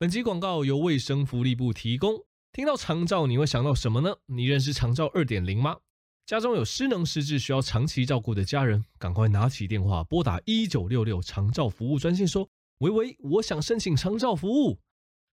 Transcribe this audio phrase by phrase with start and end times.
[0.00, 2.24] 本集广告由卫生福利部提供。
[2.52, 4.14] 听到长照，你会想到什么呢？
[4.26, 5.76] 你认识长照二点零吗？
[6.24, 12.48] 家中有失能失智需要长期照顾的家人，赶快拿起电话拨打一九六六长照服务专线，说
[12.78, 14.78] ：“喂喂，我想申请长照服务。”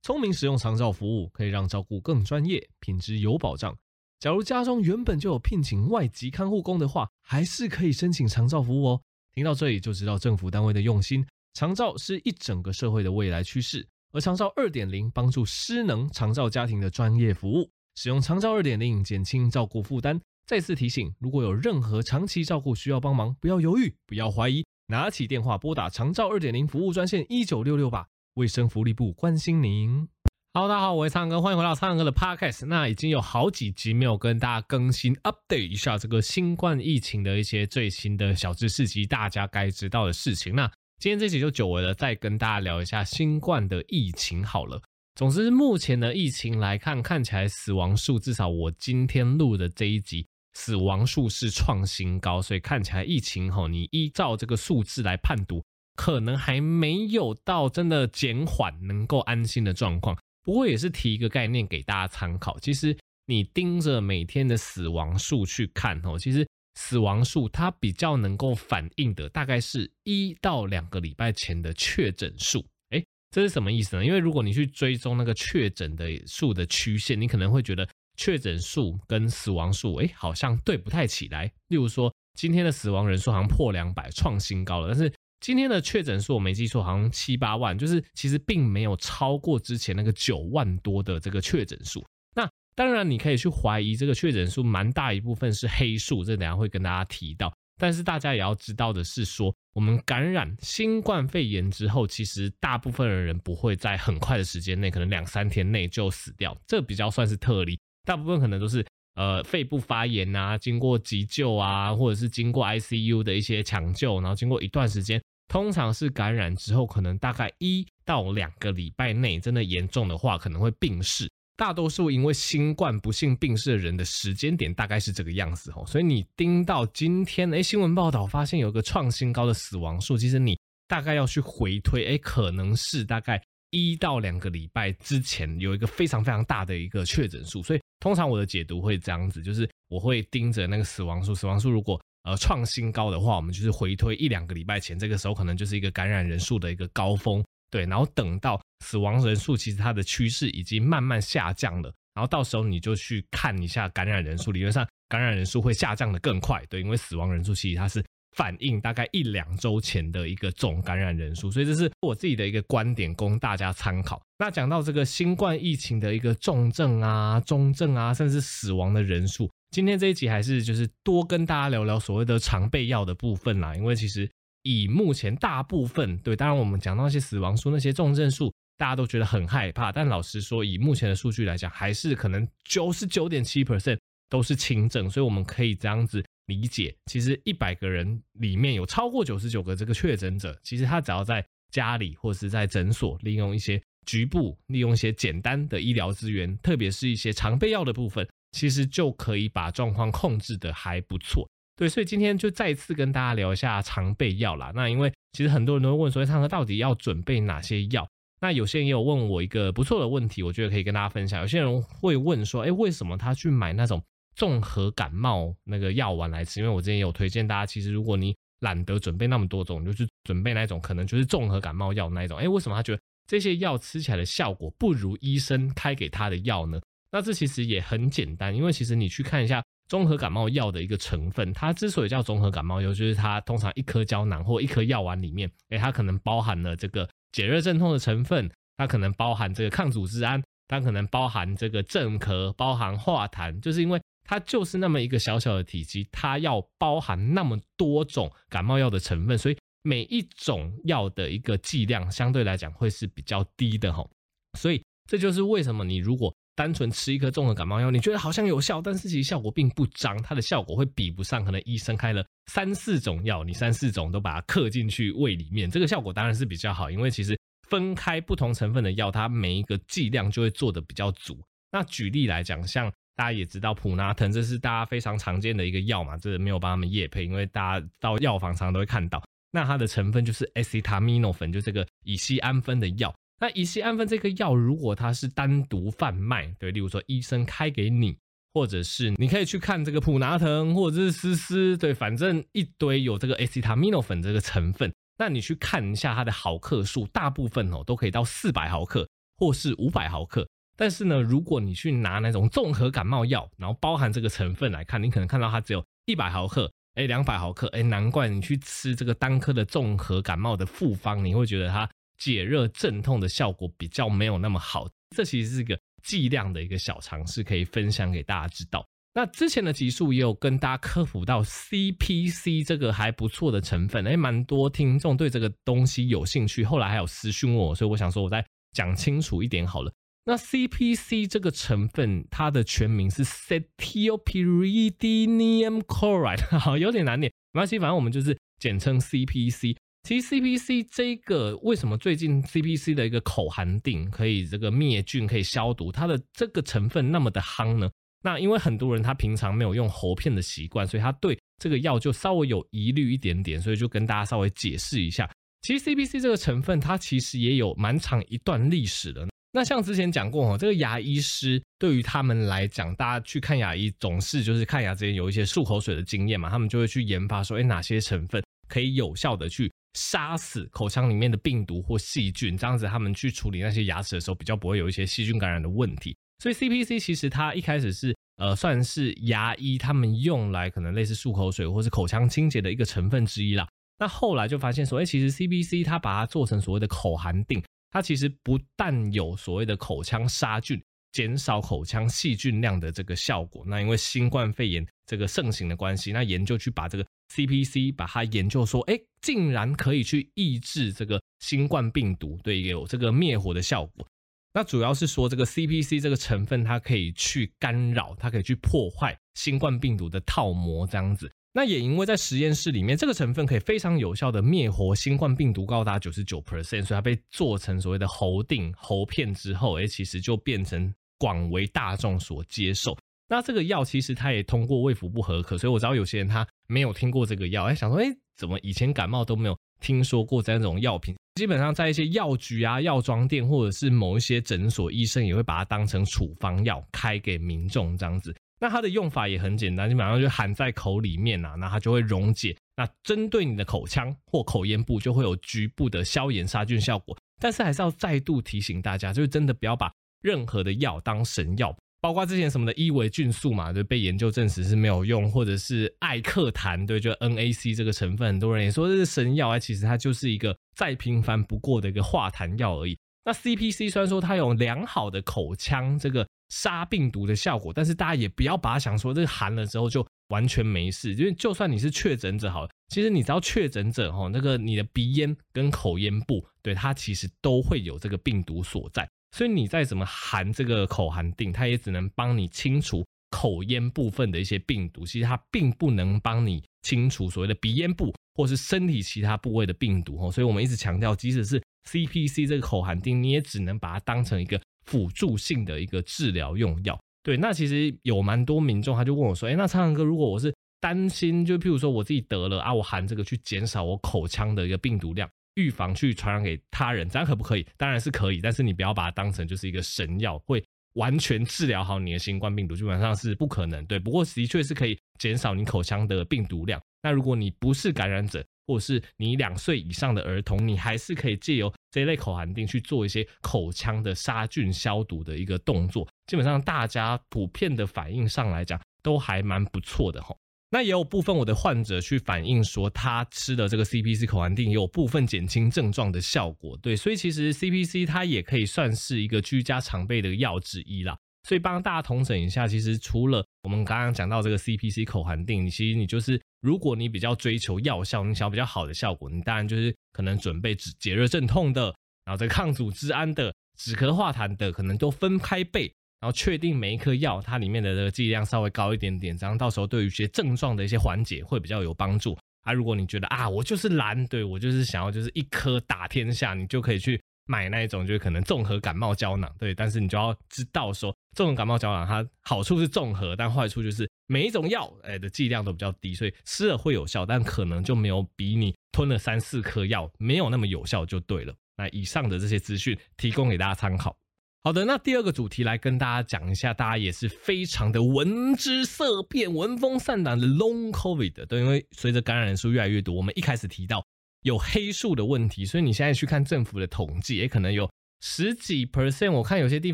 [0.02, 3.78] 聪明使用长照服务，可以让照顾更专业，品质有保障。
[4.20, 9.02] 假如家中原本就有聘请外籍看护工的话，还是可以申请长照服务哦。
[9.32, 11.24] 听到这里就知道政府单位的用心，
[11.54, 13.88] 长照是一整个社会的未来趋势。
[14.16, 20.18] 而长照二点零帮助失能长照家庭的专业服务，使用长照二点零减轻照顾负担。
[20.48, 28.08] 再次提醒，如果有任何长期照顾需要帮忙，不要犹豫，不要怀疑，拿起电话拨打长照二点零服务专线一九六六吧。
[28.36, 30.08] 卫生福利部关心您。
[30.54, 32.66] Hello，大家好，我是苍哥，欢迎回到苍哥的 Podcast。
[32.68, 40.56] 那已经有好几集没有跟大家更新 update 一下这个新冠疫情的一些最新的小知识及大家该知道的事情。
[40.56, 40.72] 那
[41.06, 44.82] 今天这集就久违了，再跟大家聊一下新冠的疫情好了。
[45.14, 55.64] 总之，目前的疫情来看，看起来死亡数至少我今天录的这一集死亡数是创新高，所以看起来疫情吼，你依照这个数字来判读，
[55.96, 60.18] 可能还没有到真的减缓、能够安心的状况。
[60.42, 66.44] 不过也是提一个概念给大家参考，其实你盯着每天的死亡数去看吼，其实。
[66.76, 74.06] 死亡数它比较能够反映的大概是一到两个礼拜前的确诊数，诶，这是什么意思呢？
[74.06, 81.52] 因为如果你去追踪那个确诊的数的曲线，你可能会觉得确诊数跟死亡数，诶，好像对不太起来。
[81.70, 92.04] 例如说，今天的死亡人数好像破两百，创新高了，但是今天的确诊数我没记错，好像七八万，就是其实并没有超过之前那个九万多的这个确诊数。
[92.36, 97.54] 那当然，你可以去怀疑这个确诊数蛮大一部分是黑数，这等下会跟大家提到。
[97.78, 107.80] 但是大家也要知道的是说，我们感染新冠肺炎之后，其实大部分的人不会在很快的时间内，可能两三天内就死掉，这比较算是特例。
[108.06, 121.30] 大部分可能都是呃肺部发炎啊，经过急救啊，或者是经过 ICU 的一些抢救，然后经过一段时间，通常是感染之后，可能大概一到两个礼拜内，真的严重的话，可能会病逝。
[121.58, 147.42] 大多数因为新冠不幸病逝的人的时间点大概是这个样子哦，所以你盯到今天，诶，新闻报道发现有个创新高的死亡数，其实你大概要去回推，诶，可能是大概一到两个礼拜之前有一个非常非常大的一个确诊数，所以通常我的解读会这样子，就是我会盯着那个死亡数，死亡数如果呃创新高的话，我们就是回推一两个礼拜前，这个时候可能就是一个感染人数的一个高峰。
[147.76, 158.02] 对，然后等到死亡人数，其实它的趋势已经慢慢下降了，然后到时候你就去看一下感染人数，理论上感染人数会下降得更快，对，因为死亡人数其实它是
[158.38, 164.22] 反映大概一两周前的一个总感染人数，所以这是我自己的一个观点，供大家参考。
[164.40, 174.32] 那讲到这个新冠疫情的一个重症啊、中症啊，甚至死亡的人数，今天这一集还是就是多跟大家聊聊所谓的常备药的部分啦，因为其实。
[174.66, 179.92] 以目前大部分对，当然我们讲到那些死亡数、那些重症数，大家都觉得很害怕。
[179.92, 185.08] 但老实说，以目前的数据来讲，还是可能九十九点七 percent 都是轻症。
[185.08, 201.48] 所以我们可以这样子理解，其实一百个人里面有超过九十九个这个确诊者，其实他只要在家里或是在诊所，利用一些局部、利用一些简单的医疗资源，特别是一些常备药的部分，其实就可以把状况控制得还不错。
[201.78, 204.72] 对，所以今天就再次跟大家聊一下常备药啦。
[204.74, 208.08] 那因为其实很多人都会问说，唱歌到底要准备哪些药？
[208.40, 211.42] 那有些人也有问我一个不错的问题，我觉得可以跟大家分享。
[211.42, 214.02] 有些人会问说，哎，为什么他去买那种
[214.36, 216.62] 综合感冒那个药丸来吃？
[216.62, 222.38] 因为我之前有推荐大家，其实如果你懒得准备那么多种，就去准备那种可能就是综合感冒药那一种。
[222.38, 226.80] 哎，为什么他觉得这些药吃起来的效果不如医生开给他的药呢？
[227.12, 229.62] 那这其实也很简单，因为其实你去看一下。
[229.88, 254.10] 综合感冒药的一个成分，它之所以叫综合感冒药，就是它通常一颗胶囊或一颗药丸里面，诶，它可能包含了这个解热镇痛的成分，它可能包含这个抗组织胺，它可能包含这个镇咳，包含化痰，就是因为它就是那么一个小小的体积，它要包含那么多种感冒药的成分，所以每一种药的一个剂量相对来讲会是比较低的吼，
[254.58, 267.38] 所以这就是为什么你如果单纯吃一颗综合感冒药，你觉得好像有效，但是其实效果并不彰，它的效果会比不上可能医生开了三四种药，你三四种都把它刻进去胃里面，这个效果当然是比较好，因为其实
[267.70, 271.38] 分开不同成分的药，它每一个剂量就会做的比较足。
[271.72, 279.22] 那举例来讲，像大家也知道普拿疼，这是大家非常常见的一个药嘛，这个没有帮他们业配，因为大家到药房常常都会看到，
[279.52, 283.14] 那它的成分就是 acetaminophen，就这个乙醯胺酚的药。
[283.46, 288.18] 那乙醯胺酚这个药，如果它是单独贩卖，对，例如说医生开给你，
[288.52, 299.08] 或者是你可以去看这个普拿疼或者是思思，对，反正一堆有这个 acetaminophen 这个成分，那你去看一下它的毫克数，大部分哦都可以到四百毫克
[299.38, 300.50] 或是五百毫克。
[300.76, 311.88] 但是呢，如果你去拿那种综合感冒药，然后包含这个成分来看，你可能看到它只有一百毫克，哎，两百毫克，哎，难怪你去吃这个单颗的综合感冒的复方，你会觉得它
[312.18, 314.88] 解热镇痛的效果比较没有那么好。
[315.16, 318.86] 这其实是一个剂量的一个小尝试，可以分享给大家知道。
[319.14, 329.94] 那之前的集数也有跟大家科普到 CPC 这个还不错的成分，哎，蛮多听众对这个东西有兴趣，后来还有私讯我，所以我想说我再讲清楚一点好了。
[330.26, 339.78] 那 CPC 这个成分，它的全名是 Cetylpyridinium Chloride， 好，有点难念，没关系，反正我们就是简称 CPC。
[340.06, 347.90] 其实 CPC 这个为什么最近 CPC 的一个口含錠可以这个灭菌、可以消毒，它的这个成分那么的夯呢？
[348.22, 355.28] 那因为很多人他平常没有用喉片的习惯，所以他对这个药就稍微有疑虑一点点，所以就跟大家稍微解释一下。
[355.64, 359.28] 其实 CPC 这个成分，它其实也有蛮长一段历史的。
[359.52, 376.16] 那像之前讲过哈，这个牙医师对于他们来讲，大家去看牙医总是就是看牙之前有一些漱口水的经验嘛，他们就会去研发说，哎，哪些成分可以有效的去杀死口腔里面的病毒或细菌，这样子他们去处理那些牙齿的时候，比较不会有一些细菌感染的问题。
[376.40, 383.68] 所以 CPC 其实它一开始是呃算是牙医他们用来可能类似漱口水或是口腔清洁的一个成分之一啦。
[383.98, 387.64] 那后来就发现说，哎，其实 CPC 它把它做成所谓的口含錠。
[387.92, 390.78] 它其实不但有所谓的口腔杀菌、
[391.14, 404.08] 减少口腔细菌量的这个效果，那因为新冠肺炎这个盛行的关系，那研究去把这个 CPC 把它研究说，哎，竟然可以去抑制这个新冠病毒，对，有这个灭活的效果。
[404.54, 411.30] 那主要是说这个 CPC 这个成分，它可以去干扰，它可以去破坏新冠病毒的套膜，这样子。
[411.52, 422.98] 那也因为在实验室里面，这个成分可以非常有效的灭活新冠病毒，高达九十九 percent，所以它被做成所谓的喉錠、喉片之后，哎，其实就变成广为大众所接受。
[423.28, 428.06] 那这个药其实它也通过胃服部核可，所以我知道有些人他没有听过这个药，哎，想说，哎，
[428.38, 431.16] 怎么以前感冒都没有听说过这种药品？
[431.36, 438.34] 基本上在一些药局啊、药妆店或者是某一些诊所，医生也会把它当成处方药开给民众这样子。
[438.58, 442.56] 那它的用法也很简单，基本上就含在口里面呐、啊，那它就会溶解。
[442.78, 447.18] 那针对你的口腔或口咽部，就会有局部的消炎杀菌效果。
[447.38, 451.76] 但是还是要再度提醒大家，就是真的不要把任何的药当神药，
[452.06, 462.96] 包括之前什么的伊维菌素嘛，就被研究证实是没有用，或者是艾克痰，对，就 NAC 这个成分，很多人也说这是神药啊，其实它就是一个再平凡不过的一个化痰药而已。
[463.24, 466.28] 那 CPC 虽然说它有良好的口腔这个。
[466.50, 494.58] 杀病毒的效果，但是大家也不要把它想说这个含了之后就完全没事，因为就算你是确诊者好了，其实你知道确诊者哈，那个你的鼻咽跟口咽部，对它其实都会有这个病毒所在，所以你再怎么含这个口含錠，它也只能帮你清除口咽部分的一些病毒，其实它并不能帮你清除所谓的鼻咽部或是身体其他部位的病毒哈，所以我们一直强调，即使是 CPC 这个口含錠，你也只能把它当成一个。
[494.86, 507.66] 辅助性的一个治疗用药，对，那其实有蛮多民众他就问我说，哎，那苍蓝鸽，如果我是担心，就譬如说我自己得了啊，我含这个去减少我口腔的一个病毒量，预防去传染给他人，这样可不可以？
[507.78, 513.86] 当然是可以，但是你不要把它当成就是一个神药，会完全治疗好你的新冠病毒，基本上是不可能。
[513.86, 516.82] 对，不过的确是可以减少你口腔的病毒量。
[517.02, 526.08] 那如果你不是感染者，或者是你两岁以上的儿童，你还是可以借由这一类口含錠去做一些口腔的杀菌消毒的一个动作。
[526.26, 530.36] 基本上大家普遍的反应上来讲，都还蛮不错的吼。
[530.70, 536.78] 那也有部分我的患者去反映说，他吃的这个 CPC 口含定也有部分减轻症状的效果。
[536.82, 541.18] 对，所以其实 CPC 它也可以算是一个居家常备的药之一啦。
[541.48, 546.42] 所以帮大家统整一下，其实除了我们刚刚讲到这个 CPC 口含錠，其实你就是。
[546.62, 551.94] 如果你比较追求药效，你想要比较好的效果，你当然就是可能准备止解热镇痛的，
[552.26, 562.38] 然后这抗组织胺的、止咳化痰的，可能都分开备，然后确定每一颗药它里面的这个剂量稍微高一点点，这样到时候对于一些症状的一些缓解会比较有帮助。
[562.64, 567.22] 啊，如果你觉得啊，我就是懒，对，我就是想要就是一颗打天下，你就可以去。
[567.48, 581.54] 买那一种就是可能综合感冒胶囊，对，但是你就要知道说，综合感冒胶囊它好处是综合，但坏处就是每一种药哎的剂量都比较低，所以吃了会有效，但可能就没有比你吞了三四颗药没有那么有效就对了。
[581.78, 584.18] 那以上的这些资讯提供给大家参考。
[584.66, 591.46] 好的，那第二个主题来跟大家讲一下，大家也是非常的闻之色变、闻风丧胆的 Long COVID。
[591.46, 594.04] 对，因为随着感染人数越来越多，我们一开始提到
[594.42, 597.88] 有黑数的问题，所以你现在去看政府的统计，也可能有
[598.22, 599.94] 十几 percent，我看有些地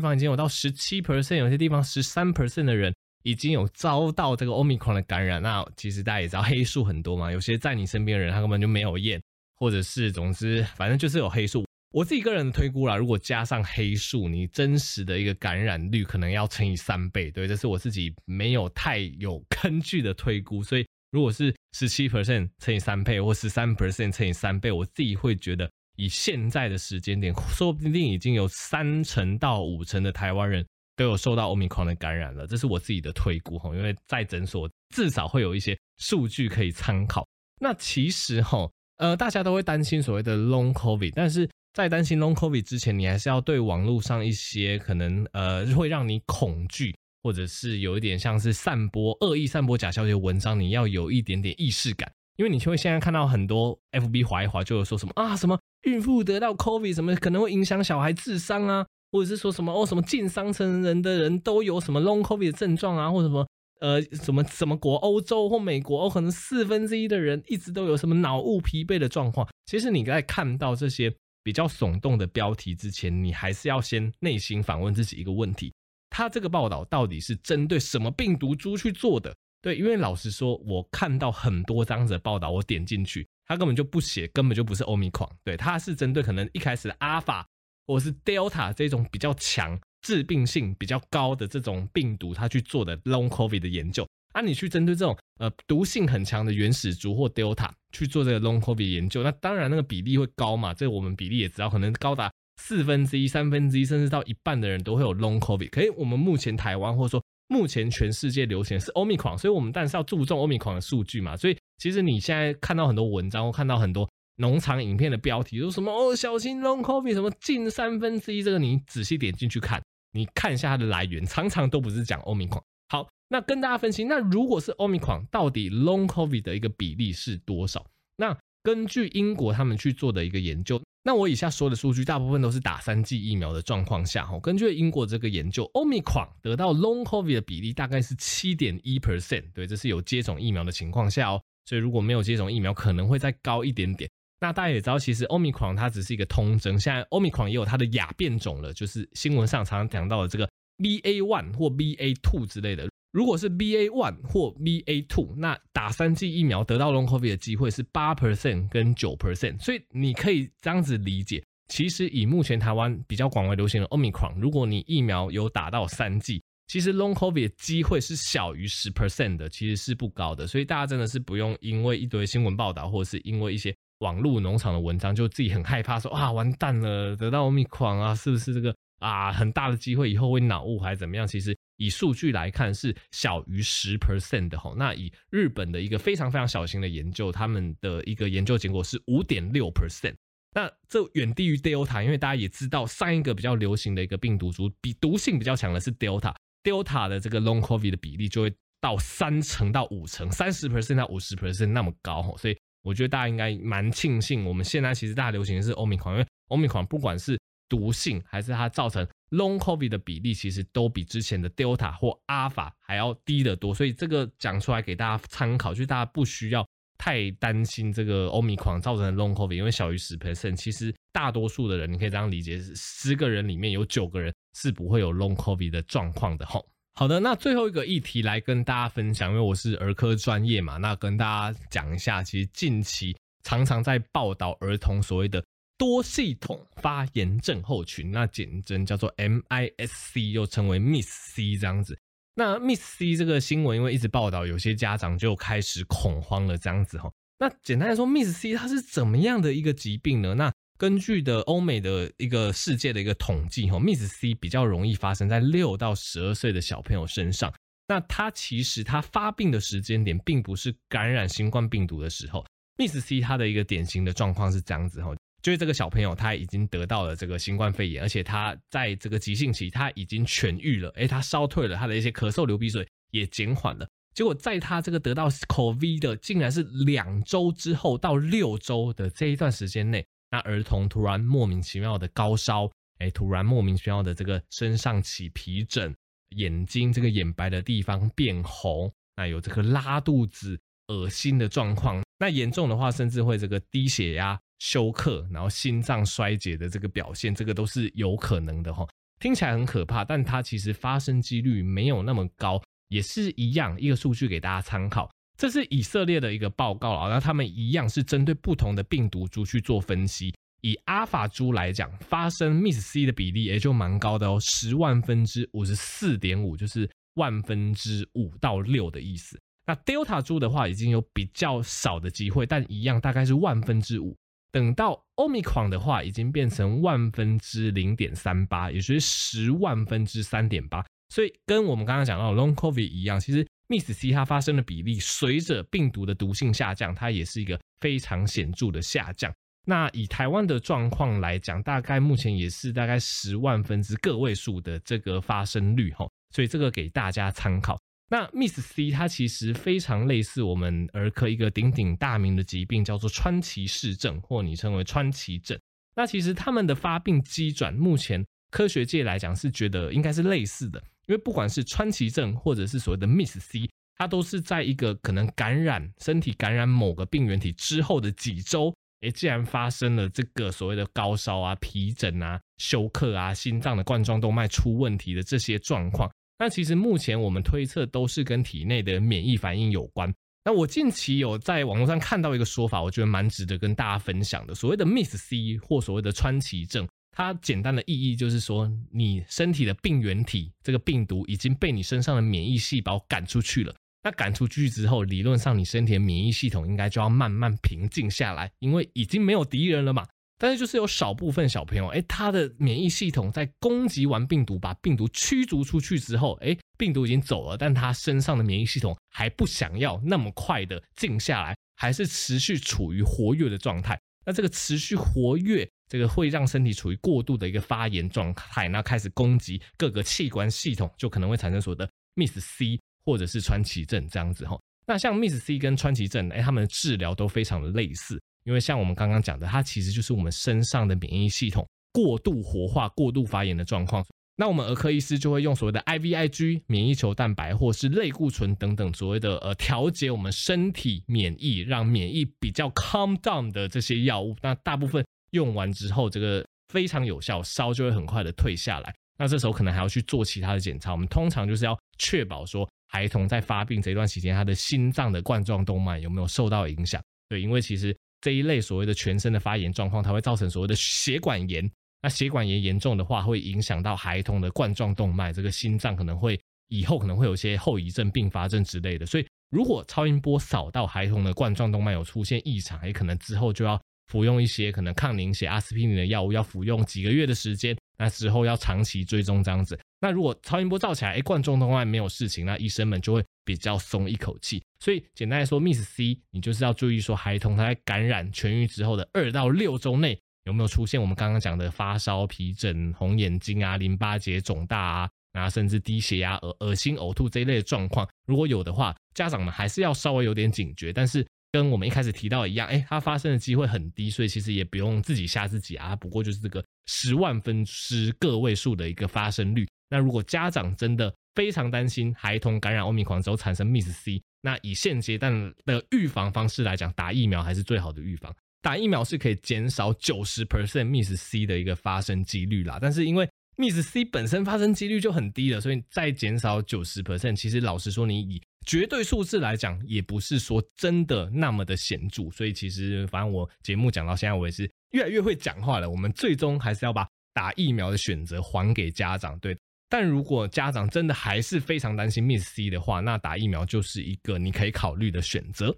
[0.00, 5.42] 方已经有到十七 percent，有些地方十三 percent 的人已经有遭到这个 Omicron 的感染。
[5.42, 9.20] 那其实大家也知道黑数很多嘛，有些在你身边的人他根本就没有验，
[9.54, 11.62] 或者是总之反正就是有黑数。
[11.92, 17.30] 我自己个人的推估啦，如果加上黑数，你真实的一个感染率可能要乘以三倍。
[17.30, 20.62] 对，这是我自己没有太有根据的推估。
[20.62, 32.46] 所以，如果是十七 percent 乘以三倍，或十三 percent 乘以三倍，我自己会觉得，以现在的时间点，说不定已经有三成到五成的台湾人都有受到 Omicron 的感染了。
[32.46, 37.26] 这是我自己的推估哈，因为在诊所至少会有一些数据可以参考。
[37.60, 63.46] 那其实哈，呃，大家都会担心所谓的 Long COVID，但是在担心 Long COVID 之前，你还是要对网络上一些可能呃 会让你恐惧，或者是有一点像是散播恶意、散播假消息的文章，你要有一点点意识感，因为你就会现在看到很多 FB 滑一滑，就有说什么啊什么孕妇得到 COVID 什么可能会影响小孩智商啊，或者是说什么哦什么近三成人的人都有什么 Long COVID 的症状啊，或什么
[63.80, 69.48] 呃什么什么国欧洲或美国哦可能四分之一的人一直都有什么脑雾疲惫的状况。
[69.64, 71.10] 其实你在看到这些。
[71.42, 75.72] 比较耸动的标题之前，你还是要先内心反问自己一个问题：
[76.10, 79.34] 他这个报道到底是针对什么病毒株去做的？
[79.60, 85.30] 对，因为老实说，我看到很多这样子的报道，我点进去，他根本就不写，根本就不是 Omicron。
[85.44, 87.44] 对，他是针对可能一开始的 Alpha
[87.86, 94.04] 或是 Delta 这种比较强、致病性比较高的这种病毒，他去做的 Long COVID 的研究。
[94.32, 100.72] 啊，你去针对这种呃毒性很强的原始株或 Delta 去做这个 Long COVID 研究，那当然那个比例会高嘛。
[100.72, 105.70] 这我们比例也知道，可能高达四分之一、三分之一，甚至到一半的人都会有 Long COVID。
[105.70, 111.36] 可是我们目前台湾或者说目前全世界流行是 Omicron，所以我们但是要注重 Omicron 的数据嘛。
[111.36, 119.82] 所以其实你现在看到很多文章或看到很多农场影片的标题，说什么哦小心 Long COVID，什么近三分之一，这个你仔细点进去看，
[120.12, 122.62] 你看一下它的来源，常常都不是讲 Omicron。
[122.92, 123.08] 好。
[123.28, 127.86] 那跟大家分析，那如果是 Omicron，到底 Long COVID 的一个比例是多少？
[128.18, 144.10] 那根据英国他们去做的一个研究，那我以下说的数据大部分都是打三剂疫苗的状况下，哈，根据英国这个研究，Omicron 得到 Long COVID 的比例大概是七点一 percent，对，这是有接种疫苗的情况下哦，所以如果没有接种疫苗，可能会再高一点点。
[144.40, 150.46] 那大家也知道，其实 Omicron 它只是一个通针，现在 Omicron 也有它的亚变种了，就是新闻上常常讲到的这个
[150.78, 152.88] BA one 或 BA two 之类的。
[153.12, 168.90] 如果是 BA one 或 BA two，那打三剂疫苗得到 Long COVID 的机会是八 percent 跟九 percent，所以你可以这样子理解，其实以目前台湾比较广为流行的 Omicron，如果你疫苗有打到三剂，其实 Long COVID 的机会是小于十
[168.90, 181.26] percent 的，其实是不高的，所以大家真的是不用因为一堆新闻报道或者是因为一些网络农场的文章，就自己很害怕说啊完蛋了，得到 Omicron 啊，是不是这个啊很大的机会以后会脑雾还是怎么样？
[181.26, 181.54] 其实。
[181.78, 190.14] 以数据来看是小于十 percent 的吼，那以日本的一个非常非常小型的研究，他们的一个研究结果是五点六 percent，
[190.54, 207.36] 那这远低于 Delta，因为大家也知道上一个比较流行的一个病毒株，比毒性比较强的是 Delta，Delta 的这个 Long COVID 的比例就会到三成到五成，三十 percent 到五十 percent 那么高吼，所以我觉得大家应该蛮庆幸，我们现在其实大家流行的是 Omicron，因为 Omicron 不管是
[207.72, 226.68] 毒性还是它造成 Long COVID 的比例，其实都比之前的 Delta 或 Alpha 还要低得多，所以这个讲出来给大家参考，就是大家不需要太担心这个 Omicron 造成的 Long COVID，因为小于十 percent，其实大多数的人，你可以这样理解，十个人里面有九个人是不会有 Long COVID 的状况的吼。
[226.94, 235.42] 好的，那最后一个议题来跟大家分享，因为我是儿科专业嘛，那跟大家讲一下，其实近期常常在报道儿童所谓的。
[235.82, 241.98] 多系统发炎症候群，那简称叫做 MIS-C，又称为 Miss C，这样子。
[242.36, 247.10] 那 Miss C 这个新闻因为一直报道，有些家长就开始恐慌了这样子哈。
[247.40, 250.36] 那简单来说，Miss C 它是怎么样的一个疾病呢？
[250.36, 257.52] 那根据的欧美的一个世界的一个统计哈，Miss C 比较容易发生在六到十二岁的小朋友身上。
[257.88, 262.46] 那它其实它发病的时间点并不是感染新冠病毒的时候
[262.76, 265.12] ，MIS-C 它的一个典型的状况是这样子哈。
[265.42, 273.88] 就是这个小朋友，他已经得到了这个新冠肺炎，而且他在这个急性期他已经痊愈了，诶，他烧退了，他的一些咳嗽、流鼻水也减缓了。
[274.14, 285.92] 结果在他这个得到 COVID 的，竟然是两周之后到六周的这一段时间内，那儿童突然莫名其妙的高烧，哎，突然莫名其妙的这个身上起皮疹，
[286.36, 298.86] 眼睛这个眼白的地方变红，那有这个拉肚子、恶心的状况，那严重的话甚至会这个低血压、休克，然后心脏衰竭的这个表现，这个都是有可能的哈。
[299.18, 305.10] 听起来很可怕，但它其实发生几率没有那么高，也是一样一个数据给大家参考。
[305.36, 310.32] 这是以色列的一个报告啊，那他们一样是针对不同的病毒株去做分析。
[310.60, 319.36] 以阿法株来讲，发生 MIS-C 的比例也就蛮高的哦，十万分之五十四点五，就是万分之五到六的意思。
[319.66, 324.16] 那 Delta 株的话，已经有比较少的机会，但一样大概是万分之五。
[324.52, 330.84] 等到 Omicron 的话，已经变成万分之零点三八，也就是十万分之三点八。
[331.08, 333.44] 所以跟我们刚刚讲到 Long COVID 一样，其实。
[333.68, 339.32] Miss C 它发生的比例随着病毒的毒性下降，它也是一个非常显著的下降。
[339.64, 347.80] 那以台湾的状况来讲，大概目前也是大概十万分之个位数的这个发生率哈，所以这个给大家参考。
[348.12, 355.58] 那 Miss C 它其实非常类似我们儿科一个鼎鼎大名的疾病，叫做川崎氏症，或你称为川崎症。
[355.96, 360.78] 那其实他们的发病机转，目前科学界来讲是觉得应该是类似的。
[361.06, 363.66] 因为不管是川崎症或者是所谓的 MIS-C，
[363.96, 380.12] 它都是在一个可能感染身体感染某个病原体之后的几周，诶，既然发生了这个所谓的高烧啊、皮疹啊、休克啊、心脏的冠状动脉出问题的这些状况，那其实目前我们推测都是跟体内的免疫反应有关。
[380.44, 386.88] 那我近期有在网络上看到一个说法，我觉得蛮值得跟大家分享的，所谓的 Miss C 或所谓的川崎症。
[387.14, 393.74] 它简单的意义就是说，你身体的病原体这个病毒已经被你身上的免疫细胞赶出去了。
[394.02, 400.04] 那赶出去之后，理论上你身体的免疫系统应该就要慢慢平静下来，因为已经没有敌人了嘛。
[400.42, 413.96] 但是就是有少部分小朋友，诶，他的免疫系统在攻击完病毒，把病毒驱逐出去之后，诶，病毒已经走了，但他身上的免疫系统还不想要那么快的静下来，还是持续处于活跃的状态。
[414.26, 415.68] 那这个持续活跃。
[415.88, 424.58] 这个会让身体处于过度的一个发炎状态，那开始攻击各个器官系统，就可能会产生所谓的 Miss C 或者是川崎症这样子哈。
[424.86, 434.04] 那像 Miss C 跟川崎症，哎，他们的治疗都非常的类似，因为像我们刚刚讲的，它其实就是我们身上的免疫系统过度活化、过度发炎的状况。
[434.36, 444.36] 那我们儿科医师就会用所谓的 IVIG 免疫球蛋白，或是类固醇等等所谓的呃调节我们身体免疫，让免疫比较 calm down 的这些药物。
[444.42, 445.04] 那大部分。
[445.32, 448.94] 用完之后，这个非常有效，烧就会很快的退下来。
[449.16, 450.92] 那这时候可能还要去做其他的检查。
[450.92, 457.02] 我们通常就是要确保说，孩童在发病这段期间，他的心脏的冠状动脉有没有受到影响？
[457.30, 461.70] 对，因为其实这一类所谓的全身的发炎状况，它会造成所谓的血管炎。
[462.00, 469.04] 那血管炎严重的话，会影响到孩童的冠状动脉，这个心脏可能会以后可能会有些后遗症、并发症之类的。
[469.04, 473.78] 所以，如果超音波扫到孩童的冠状动脉有出现异常，也可能之后就要。
[474.06, 479.78] 服用一些可能抗凝血阿司匹林的药物，要服用几个月的时间，那之后要长期追踪这样子。
[480.00, 484.62] 那如果超音波照起来，哎，冠状动脉没有事情，那医生们就会比较松一口气。
[484.80, 498.08] 所以简单来说，Miss C，你就是要注意说，孩童他在感染痊愈之后的二到六周内有没有出现我们刚刚讲的发烧、皮疹、红眼睛啊、淋巴结肿大啊，然后甚至低血压、恶恶心、呕吐这一类的状况。
[498.26, 501.24] 如果有的话，家长们还是要稍微有点警觉，但是。
[501.52, 505.94] 跟我们一开始提到一样，哎，它发生的机会很低，所以其实也不用自己吓自己啊。
[505.94, 509.68] 不过就是这个十万分之个位数的一个发生率。
[509.90, 518.34] 那如果家长真的非常担心孩童感染欧米狂之后产生 Miss C，那以现阶段的预防方式来讲，打疫苗还是最好的预防。
[518.62, 522.78] 打疫苗是可以减少九十 percent Miss C 的一个发生几率啦。
[522.80, 535.88] 但是因为 MIS-C 本身发生几率就很低了，所以再减少九十 percent，其实老实说，你以绝对数字来讲，也不是说真的那么的显著，所以其实反正我节目讲到现在，我也是越来越会讲话了。
[535.90, 539.56] 我们最终还是要把打疫苗的选择还给家长，对。
[539.88, 545.76] 但如果家长真的还是非常担心 Miss C 的话，那打疫苗就是一个你可以考虑的选择。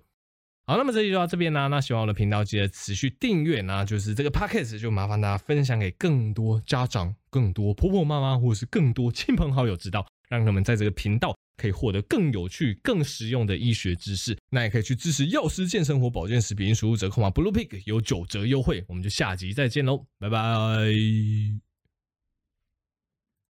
[0.66, 1.66] 好，那么这期就到这边啦。
[1.66, 3.60] 那喜欢我的频道，记得持续订阅。
[3.60, 11.34] 那就是这个 Podcast 就麻烦大家分享给更多家长、更多婆婆妈妈，或者是更多亲朋好友知道，让他们在这个频道。
[11.56, 21.63] 可以获得更有趣、更实用的医学知识，那也可以去支持药师健生活保健食品输入折扣码 Blue Pig 有九折优惠，我们就下集再见喽，拜拜。